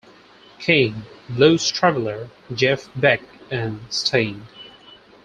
[0.57, 4.47] King, Blues Traveler, Jeff Beck and Sting.